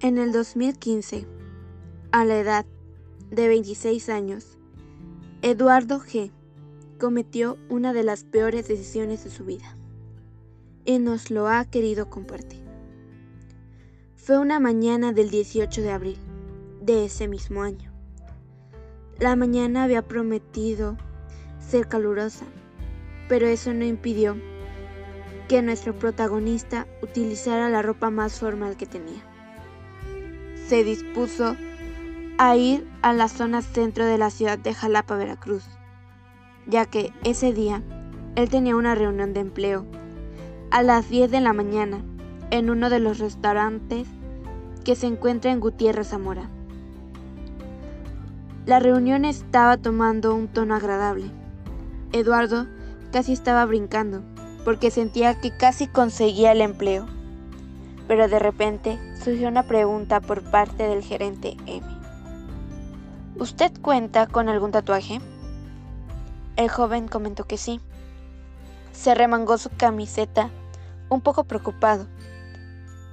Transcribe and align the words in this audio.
En 0.00 0.16
el 0.16 0.30
2015, 0.30 1.26
a 2.12 2.24
la 2.24 2.38
edad 2.38 2.66
de 3.32 3.48
26 3.48 4.08
años, 4.10 4.56
Eduardo 5.42 5.98
G. 5.98 6.30
cometió 7.00 7.58
una 7.68 7.92
de 7.92 8.04
las 8.04 8.22
peores 8.22 8.68
decisiones 8.68 9.24
de 9.24 9.30
su 9.30 9.44
vida 9.44 9.74
y 10.84 11.00
nos 11.00 11.32
lo 11.32 11.48
ha 11.48 11.64
querido 11.64 12.08
compartir. 12.08 12.62
Fue 14.14 14.38
una 14.38 14.60
mañana 14.60 15.12
del 15.12 15.30
18 15.30 15.82
de 15.82 15.90
abril 15.90 16.18
de 16.80 17.06
ese 17.06 17.26
mismo 17.26 17.64
año. 17.64 17.90
La 19.18 19.34
mañana 19.34 19.82
había 19.82 20.06
prometido 20.06 20.96
ser 21.58 21.88
calurosa, 21.88 22.46
pero 23.28 23.48
eso 23.48 23.74
no 23.74 23.84
impidió 23.84 24.36
que 25.48 25.60
nuestro 25.60 25.92
protagonista 25.98 26.86
utilizara 27.02 27.68
la 27.68 27.82
ropa 27.82 28.10
más 28.10 28.38
formal 28.38 28.76
que 28.76 28.86
tenía 28.86 29.24
se 30.68 30.84
dispuso 30.84 31.56
a 32.36 32.54
ir 32.54 32.86
a 33.00 33.14
la 33.14 33.28
zona 33.28 33.62
centro 33.62 34.04
de 34.04 34.18
la 34.18 34.28
ciudad 34.28 34.58
de 34.58 34.74
Jalapa, 34.74 35.16
Veracruz, 35.16 35.64
ya 36.66 36.84
que 36.84 37.10
ese 37.24 37.54
día 37.54 37.82
él 38.36 38.50
tenía 38.50 38.76
una 38.76 38.94
reunión 38.94 39.32
de 39.32 39.40
empleo 39.40 39.86
a 40.70 40.82
las 40.82 41.08
10 41.08 41.30
de 41.30 41.40
la 41.40 41.54
mañana 41.54 42.04
en 42.50 42.68
uno 42.68 42.90
de 42.90 42.98
los 42.98 43.18
restaurantes 43.18 44.06
que 44.84 44.94
se 44.94 45.06
encuentra 45.06 45.50
en 45.52 45.60
Gutiérrez 45.60 46.08
Zamora. 46.08 46.50
La 48.66 48.78
reunión 48.78 49.24
estaba 49.24 49.78
tomando 49.78 50.34
un 50.34 50.48
tono 50.48 50.74
agradable. 50.74 51.30
Eduardo 52.12 52.66
casi 53.10 53.32
estaba 53.32 53.64
brincando 53.64 54.22
porque 54.66 54.90
sentía 54.90 55.40
que 55.40 55.50
casi 55.56 55.86
conseguía 55.86 56.52
el 56.52 56.60
empleo. 56.60 57.06
Pero 58.08 58.26
de 58.26 58.38
repente 58.38 58.98
surgió 59.22 59.48
una 59.48 59.64
pregunta 59.64 60.20
por 60.20 60.42
parte 60.50 60.88
del 60.88 61.04
gerente 61.04 61.58
M. 61.66 61.86
¿Usted 63.38 63.70
cuenta 63.82 64.26
con 64.26 64.48
algún 64.48 64.72
tatuaje? 64.72 65.20
El 66.56 66.70
joven 66.70 67.06
comentó 67.06 67.44
que 67.44 67.58
sí. 67.58 67.80
Se 68.92 69.14
remangó 69.14 69.58
su 69.58 69.68
camiseta, 69.68 70.50
un 71.10 71.20
poco 71.20 71.44
preocupado, 71.44 72.06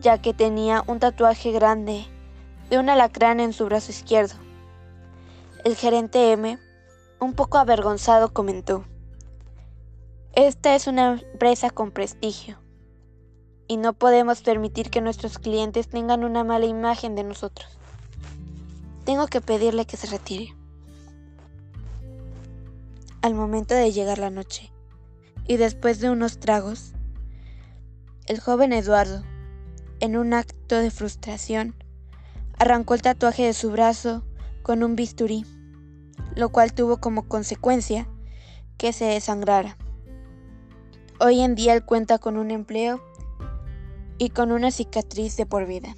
ya 0.00 0.22
que 0.22 0.32
tenía 0.32 0.84
un 0.86 1.00
tatuaje 1.00 1.50
grande 1.50 2.06
de 2.70 2.78
un 2.78 2.88
alacrán 2.88 3.40
en 3.40 3.52
su 3.52 3.66
brazo 3.66 3.90
izquierdo. 3.90 4.36
El 5.64 5.74
gerente 5.74 6.30
M, 6.32 6.58
un 7.18 7.34
poco 7.34 7.58
avergonzado, 7.58 8.32
comentó, 8.32 8.84
Esta 10.32 10.76
es 10.76 10.86
una 10.86 11.20
empresa 11.20 11.70
con 11.70 11.90
prestigio 11.90 12.58
y 13.68 13.76
no 13.76 13.92
podemos 13.92 14.42
permitir 14.42 14.90
que 14.90 15.00
nuestros 15.00 15.38
clientes 15.38 15.88
tengan 15.88 16.24
una 16.24 16.44
mala 16.44 16.66
imagen 16.66 17.14
de 17.14 17.24
nosotros. 17.24 17.78
Tengo 19.04 19.26
que 19.26 19.40
pedirle 19.40 19.86
que 19.86 19.96
se 19.96 20.06
retire. 20.06 20.54
Al 23.22 23.34
momento 23.34 23.74
de 23.74 23.92
llegar 23.92 24.18
la 24.18 24.30
noche, 24.30 24.72
y 25.48 25.56
después 25.56 26.00
de 26.00 26.10
unos 26.10 26.38
tragos, 26.38 26.92
el 28.26 28.40
joven 28.40 28.72
Eduardo, 28.72 29.22
en 30.00 30.16
un 30.16 30.34
acto 30.34 30.76
de 30.76 30.90
frustración, 30.90 31.74
arrancó 32.58 32.94
el 32.94 33.02
tatuaje 33.02 33.44
de 33.44 33.54
su 33.54 33.70
brazo 33.70 34.24
con 34.62 34.82
un 34.82 34.96
bisturí, 34.96 35.44
lo 36.34 36.50
cual 36.50 36.72
tuvo 36.72 36.98
como 36.98 37.28
consecuencia 37.28 38.08
que 38.76 38.92
se 38.92 39.04
desangrara. 39.04 39.76
Hoy 41.20 41.40
en 41.40 41.54
día 41.54 41.72
él 41.72 41.84
cuenta 41.84 42.18
con 42.18 42.36
un 42.36 42.50
empleo 42.50 43.00
y 44.18 44.30
con 44.30 44.52
una 44.52 44.70
cicatriz 44.70 45.36
de 45.36 45.46
por 45.46 45.66
vida. 45.66 45.94